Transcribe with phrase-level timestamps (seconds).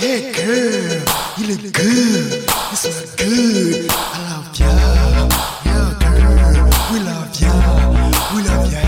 [0.00, 1.02] Hey girl,
[1.40, 3.90] il est good, this is good.
[3.90, 4.70] I love ya,
[5.66, 7.52] yeah girl, we love ya,
[8.32, 8.78] we love ya.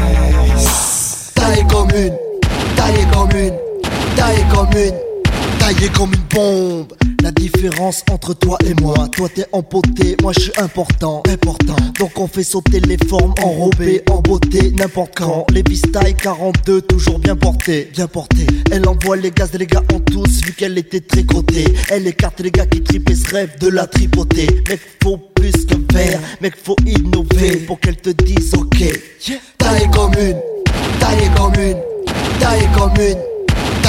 [1.34, 2.16] Taille comme une,
[2.76, 3.58] taille comme une,
[4.14, 4.94] taille comme une,
[5.94, 6.92] comme une bombe.
[7.22, 11.76] La différence entre toi et moi, toi t'es empoté, moi je suis important, important.
[11.98, 15.46] Donc on fait sauter les formes enrobées, en beauté, n'importe quand.
[15.52, 18.46] Les taille 42, toujours bien portées, bien portées.
[18.72, 21.66] Elle envoie les gaz, les gars en tous, vu qu'elle était tricotée.
[21.90, 24.46] Elle écarte les gars qui tripent et se rêvent de la tripoter.
[24.68, 28.82] Mec, faut plus que faire, mec, faut innover pour qu'elle te dise ok.
[29.58, 30.40] Taille comme une,
[30.98, 31.78] taille comme une,
[32.40, 33.29] taille comme une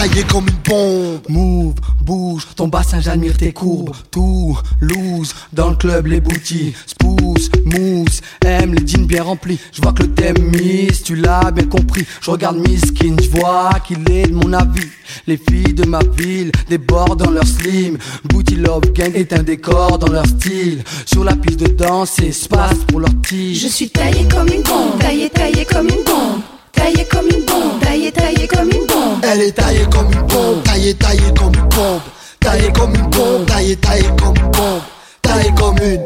[0.01, 1.21] taillé comme une bombe.
[1.29, 3.95] Move, bouge, ton bassin j'admire tes courbes.
[4.09, 6.73] Tout, loose, dans le club les boutis.
[6.85, 9.59] Spousse, mousse, aime les jeans bien remplis.
[9.71, 12.05] Je vois que le thème miss, tu l'as bien compris.
[12.21, 14.89] Je regarde Miskin, je vois qu'il est de mon avis.
[15.27, 17.97] Les filles de ma ville débordent dans leur slim.
[18.25, 20.83] Booty Love Gang est un décor dans leur style.
[21.05, 23.61] Sur la piste de danse, espace pour leur tige.
[23.61, 26.41] Je suis taillé comme une bombe, taillé, taillé comme une bombe.
[26.73, 29.19] Taillée comme une bombe, taillée, taillée comme une bombe.
[29.23, 32.01] Elle est taillée comme une bombe, taillée, taillée comme une bombe.
[32.39, 34.81] Taillée comme une bombe, taillée, taillée comme une bombe.
[35.21, 36.01] Taillée comme une,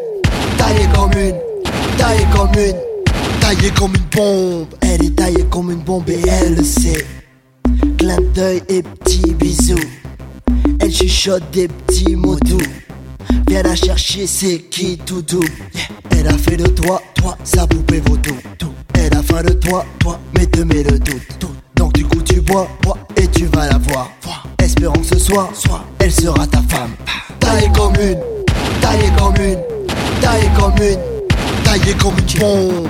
[0.58, 1.36] taillée comme une,
[1.98, 4.68] taillée comme une, taillée comme une bombe.
[4.82, 7.06] Elle est taillée comme une bombe et elle le sait.
[7.98, 9.76] Clin d'œil et petits bisous.
[10.80, 12.58] Elle chuchote des petits mots doux.
[13.48, 15.46] Viens la chercher, c'est qui tout doux.
[16.12, 18.36] Elle a fait de toi, toi, sa poupée vaudou.
[18.58, 18.74] Tout.
[19.16, 21.48] Elle a faim de toi, toi, mais te met le doute.
[21.78, 24.12] Donc du coup tu bois, bois et tu vas la voir.
[24.62, 26.92] Espérons que ce soir, soit elle sera ta femme.
[27.40, 28.20] Taille comme une,
[28.82, 29.60] taille comme une,
[30.20, 32.90] taille comme une, taillée comme une bombe.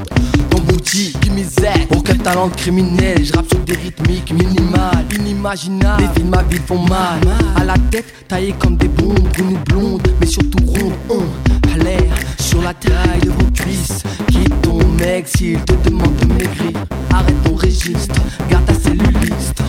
[0.50, 3.24] Ton bouti, misère, aucun talent criminel.
[3.24, 6.02] Je rappe sur des rythmiques minimales, inimaginables.
[6.02, 7.20] Les filles ma vie font mal.
[7.56, 11.24] À la tête, taillée comme des bombes, brunes ou blondes, mais surtout rondes.
[11.72, 12.16] À l'air,
[12.56, 14.04] sur la taille de vos cuisses.
[14.28, 16.80] Quitte ton mec s'il te demande de maigrir.
[17.14, 18.16] Arrête ton registre,
[18.50, 19.62] garde ta celluliste.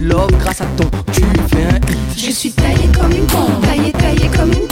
[0.00, 1.98] Love, grâce à ton tu fais un hit.
[2.16, 4.67] Je suis taillé comme une bombe, taillé, taillé comme une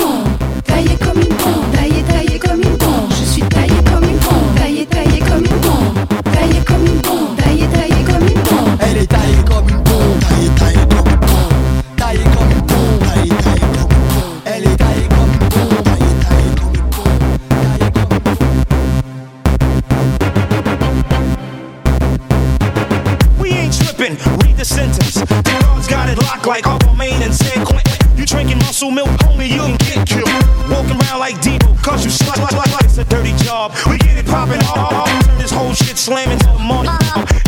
[33.68, 33.90] job.
[33.90, 36.88] We get it poppin' off, this whole shit slamming to the money.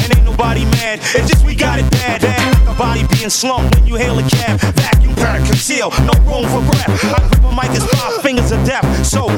[0.03, 2.23] And ain't nobody mad, it's just we got it bad.
[2.23, 2.67] bad.
[2.67, 4.61] Like a body being slumped when you hail a cab.
[4.61, 7.05] Vacuum pack, conceal, no room for breath.
[7.05, 8.85] I grip a mic as five fingers of death.
[9.05, 9.29] So,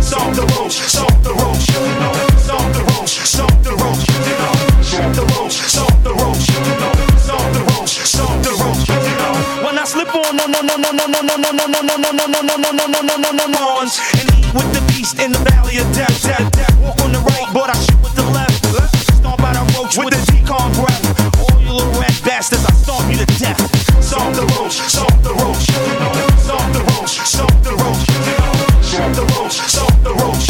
[0.00, 1.73] solve the roach, solve the roach,
[10.14, 12.56] Slip on, no, no, no, no, no, no, no, no, no, no, no, no, no,
[12.56, 13.98] no, no, no, no, no, no, ones.
[14.14, 16.70] And with the beast in the valley of death, death, death.
[16.78, 18.54] Walk on the right, but I shoot with the left.
[19.18, 21.02] Stomp out a roach with the decon breath.
[21.42, 23.58] All you little rat bastards, I stomp you to death.
[24.02, 25.66] Stomp the roach, stomp the roach.
[25.66, 28.06] Stomp the roach, stomp the roach.
[28.86, 30.46] Stomp the roach, stomp the roach.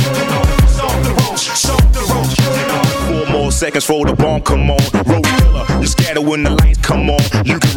[0.76, 2.36] Stomp the roach, stomp the roach.
[3.08, 4.82] Four more seconds for the bomb, come on.
[5.08, 7.22] Road killer, you scatter when the lights come on.
[7.46, 7.73] You can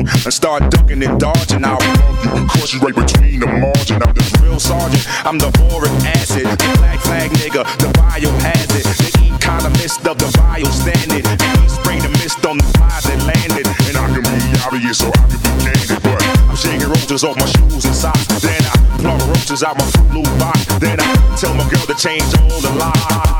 [0.00, 1.64] on and start ducking and dodging.
[1.64, 4.02] I'll run you and crush you right between the margin.
[4.02, 6.44] I'm the drill sergeant, I'm the boric acid.
[6.80, 9.20] Black flag nigga, the biohazard.
[9.20, 11.26] The economist of the bio standard.
[11.26, 13.66] And he spray the mist on the flies that landed.
[13.88, 16.02] And I can be obvious so I can be candid.
[16.02, 18.26] But I'm shaking roaches off my shoes and socks.
[18.40, 20.66] Then I the roaches out my Loop box.
[20.78, 23.39] Then I tell my girl to change all the locks.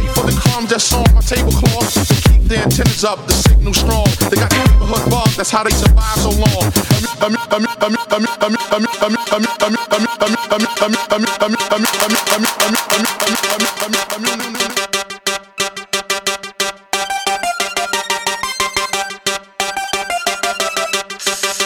[0.13, 1.93] for the crumbs that's on my tablecloth.
[1.93, 4.07] They keep their antennas up, the signal strong.
[4.29, 6.71] They got the neighborhood bug, that's how they survive so long.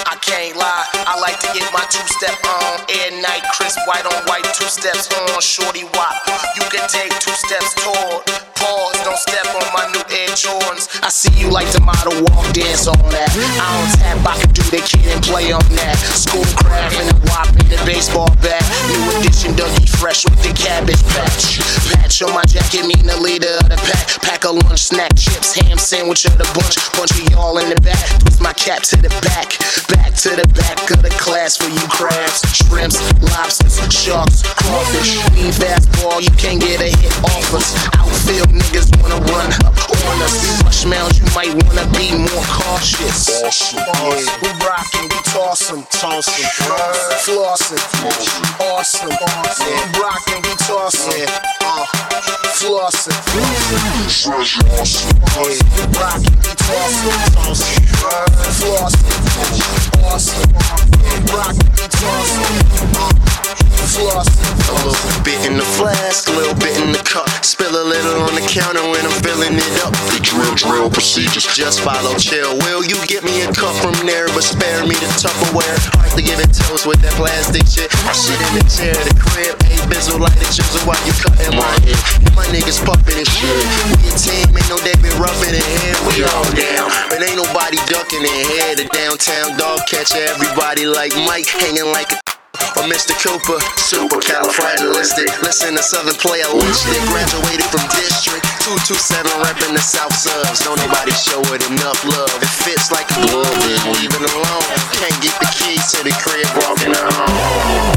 [0.06, 4.24] I can't lie, I like to get my two-step on, air night, crisp, white on
[4.27, 6.15] white two steps on, shorty wop.
[6.56, 8.44] You can take two steps toward.
[9.75, 10.31] My new Air.
[11.04, 13.31] I see you like the model walk dance on that.
[13.31, 15.95] I don't tap, I can do the kid and play on that.
[16.16, 18.63] Schoolcraft and the wop in the baseball bat.
[18.88, 21.60] New edition Dougie Fresh with the cabbage patch.
[21.92, 24.22] Patch on my jacket, mean the leader of the pack.
[24.24, 26.75] Pack a lunch, snack, chips, ham sandwich of the bunch.
[26.95, 28.04] Bunch of y'all in the back.
[28.19, 29.56] Twist my cap to the back.
[29.92, 33.00] Back to the back of the class for you crabs, shrimps,
[33.31, 35.16] lobsters, sharks, crawfish.
[35.31, 37.72] Need fastball, you can't get a hit off us.
[37.95, 39.50] Outfield niggas wanna run
[40.25, 40.33] us.
[40.41, 40.85] We rush
[41.17, 43.29] you might wanna be more cautious.
[43.44, 43.81] Awesome.
[44.41, 46.50] We rockin', we tossin', tossin',
[47.25, 47.79] flossin',
[48.59, 49.09] awesome.
[49.09, 51.27] We rockin', we tossin',
[52.57, 53.15] flossin',
[54.79, 55.15] awesome.
[55.75, 57.85] we rockin', we tossin', tossin',
[58.59, 59.09] flossin',
[60.03, 60.50] awesome.
[61.03, 62.56] We rockin', we tossin',
[62.95, 64.45] uh, flossin'.
[64.66, 67.30] A little bit in the flask, a little bit in the cup.
[67.45, 69.94] Spill a little on the counter when I'm filling it up.
[70.10, 71.45] The drill, drill procedures.
[71.54, 72.57] Just follow chill.
[72.66, 75.77] Will you get me a cup from there, but spare me the Tupperware?
[75.94, 77.94] Hard to give it toast with that plastic shit.
[78.10, 81.54] I sit in the chair, the crib, ain't bizzle like the chisel while you cutting
[81.54, 81.69] my.
[82.25, 83.54] And my niggas puffin' and shit.
[84.01, 85.98] We a team, ain't no David Ruffin in here.
[86.10, 88.74] We all down, but ain't nobody ducking in here.
[88.75, 92.34] The downtown dog catcher, everybody like Mike, hanging like a
[92.77, 93.13] or Mr.
[93.17, 95.27] Cooper, super califragilistic.
[95.41, 96.97] Listen to Southern play a listed.
[97.11, 100.63] Graduated from District 227, reppin' the South Subs.
[100.63, 102.35] Don't nobody show it enough love.
[102.41, 103.57] It fits like a glove,
[103.91, 104.67] leave it alone.
[104.95, 107.95] Can't get the keys to the crib, walking home.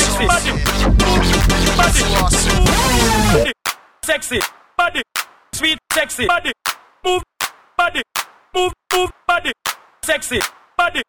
[0.00, 0.54] sexy, body, body,
[1.76, 3.52] body,
[4.04, 4.38] sexy,
[4.76, 5.02] body,
[5.52, 6.52] sweet, sexy, body,
[7.04, 7.22] move,
[7.76, 8.02] body,
[8.54, 9.52] move, move, body,
[10.04, 10.40] sexy,
[10.76, 11.02] body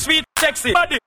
[0.00, 0.98] sweet, sexy, body,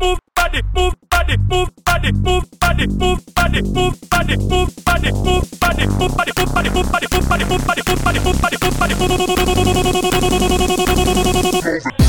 [0.00, 4.84] move, body, move, body, move, body, move, body, move, body, move, body, move, body, move,
[4.84, 8.24] body, move, body, move, body, move, body, move, body, move, body, move, body, move, body,
[8.24, 9.04] move, body, move,
[11.84, 11.99] body.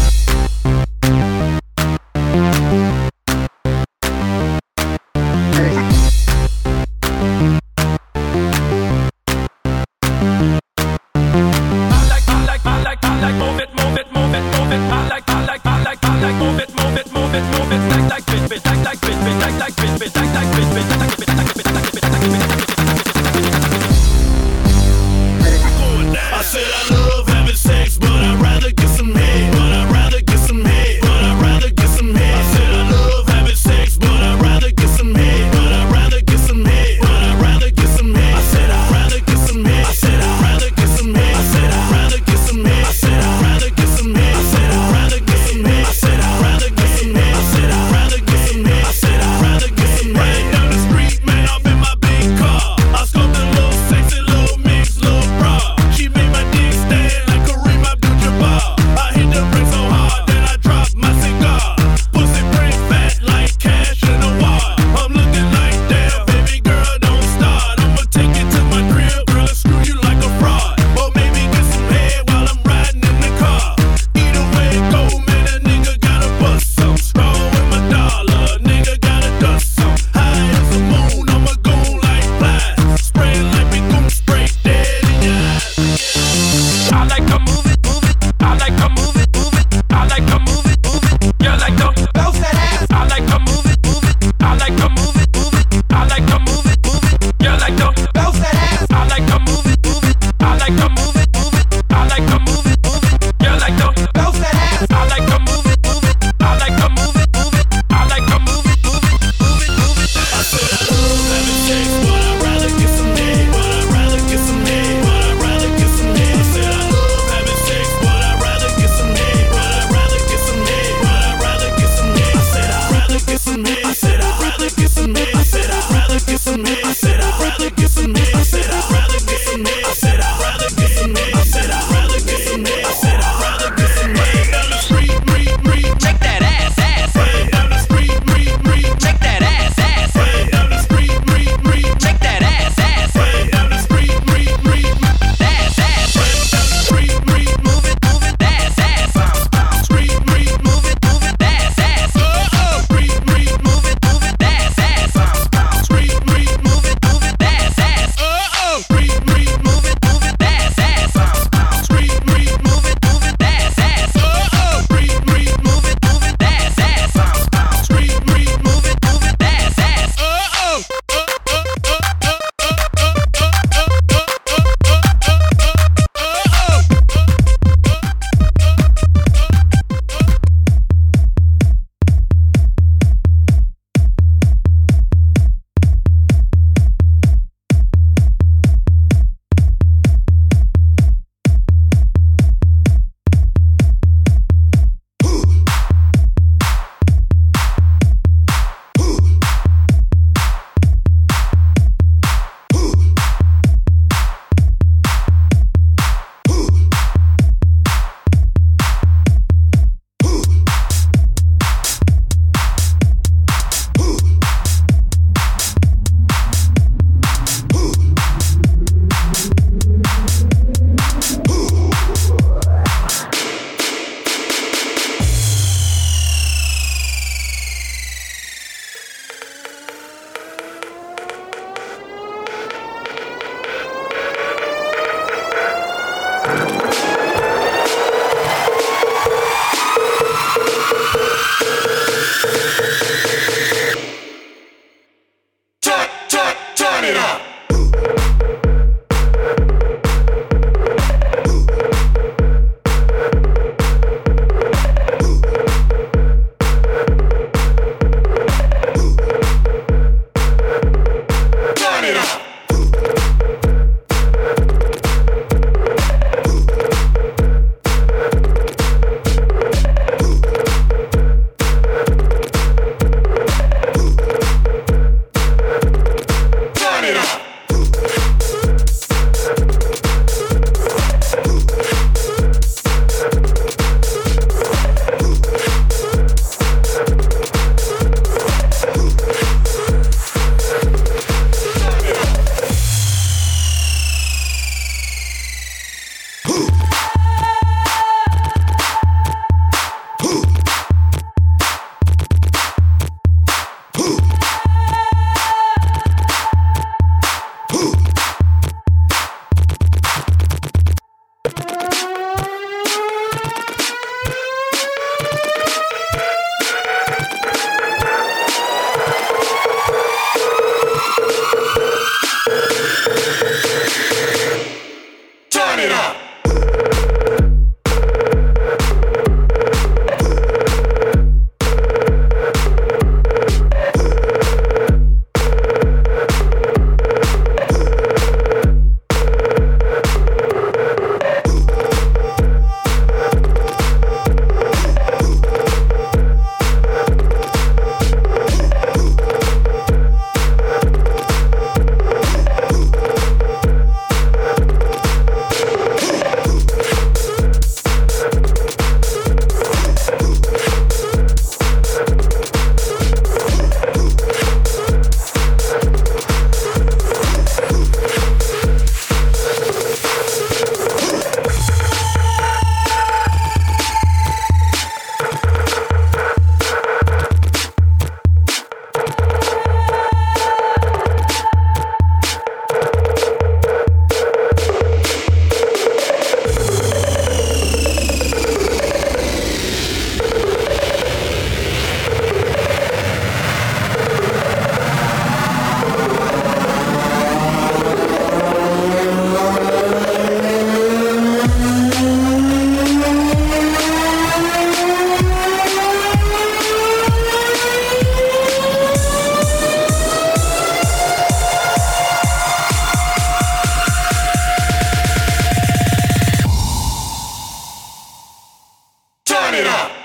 [419.51, 420.00] Turn it up.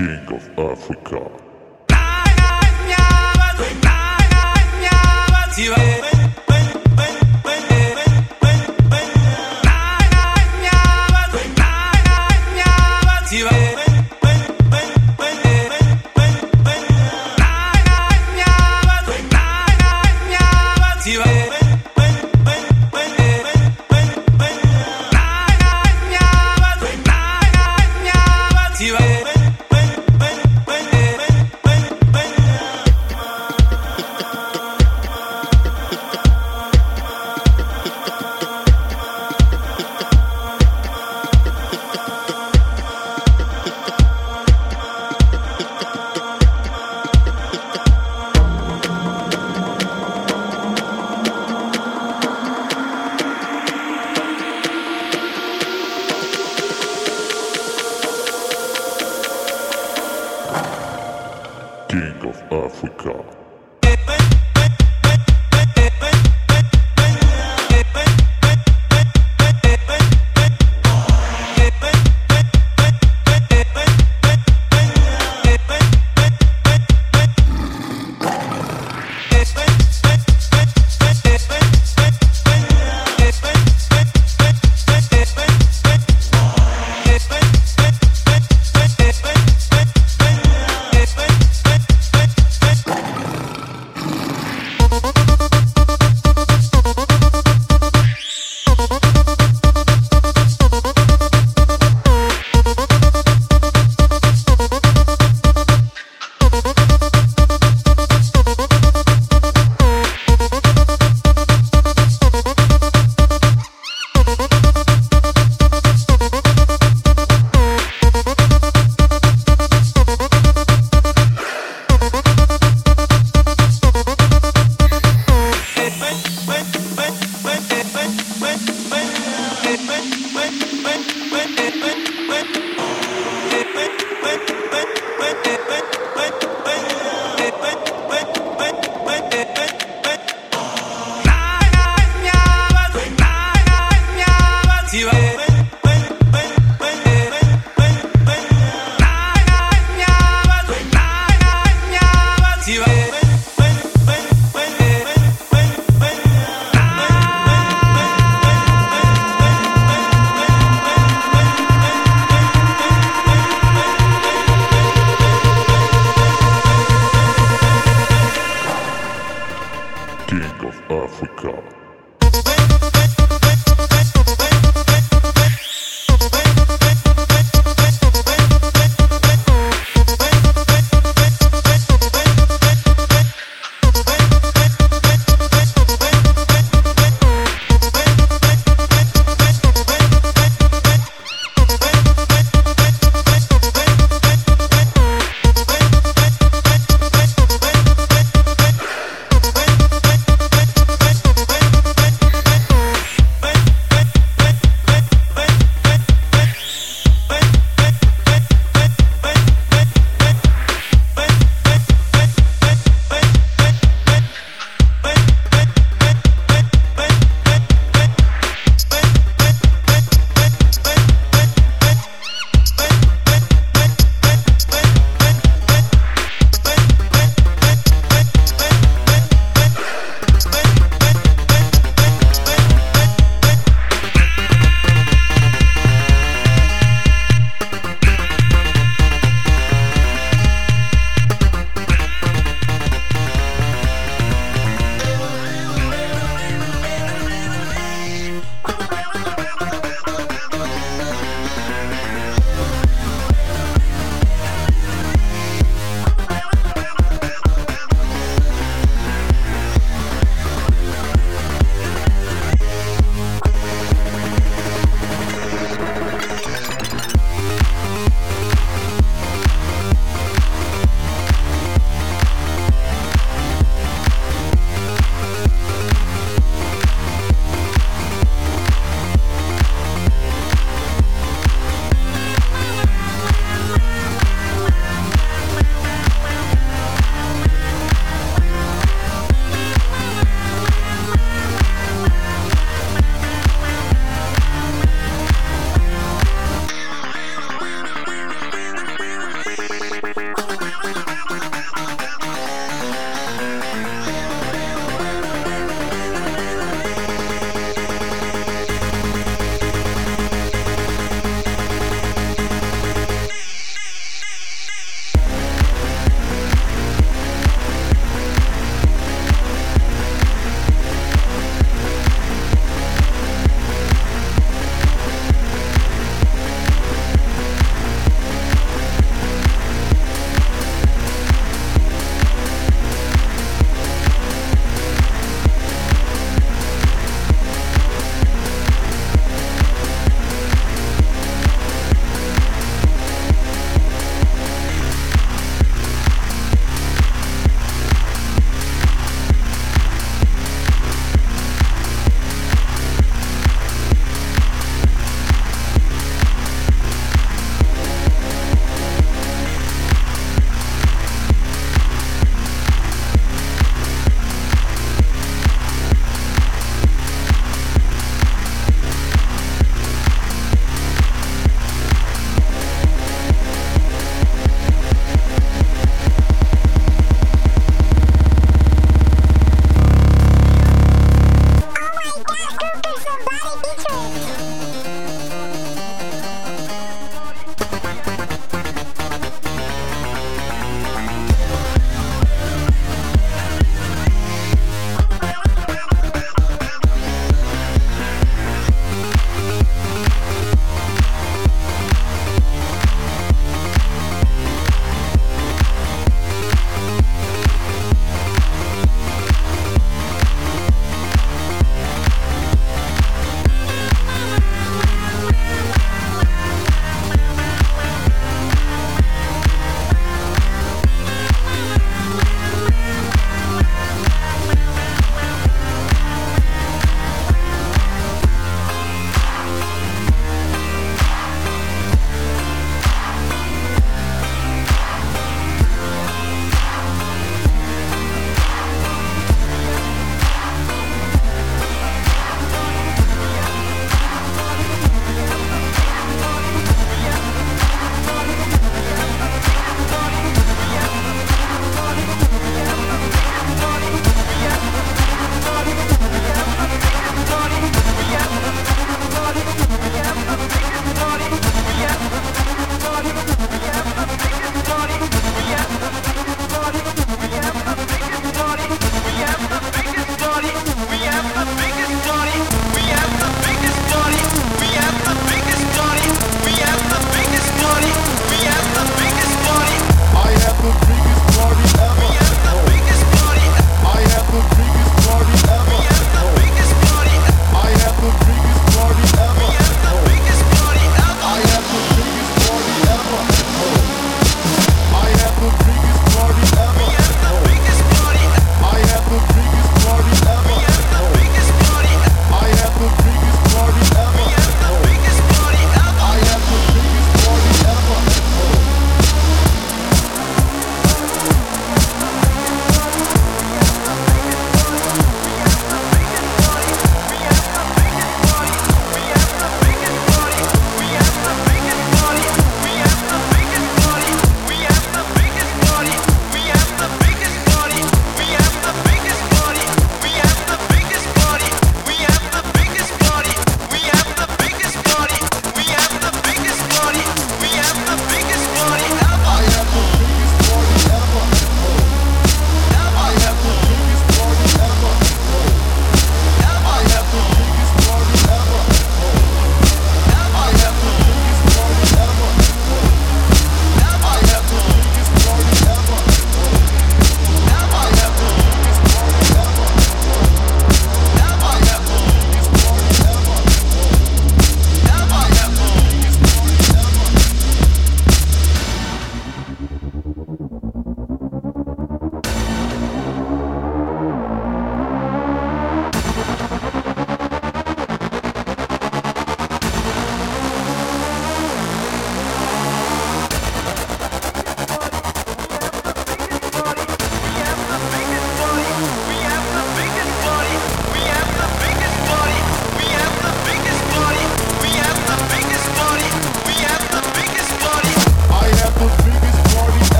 [0.00, 1.40] King of Africa.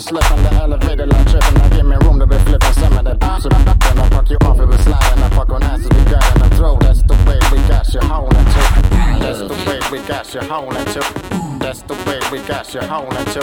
[0.00, 1.60] blir släpande elevator like tripping.
[1.62, 4.38] I give me room to be flipping some of that up When I fuck you
[4.44, 5.22] off you be sliding.
[5.22, 8.00] I fuck on asses we got in a throw That's the way we got you
[8.00, 8.62] holding to.
[9.20, 11.00] That's the way we got you holding to.
[11.58, 13.40] That's the way we got you holding to.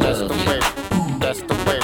[0.00, 0.60] That's the way.
[1.18, 1.80] That's the way.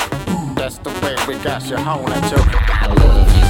[0.54, 2.38] That's the way we got you holding to.
[2.68, 3.45] I love you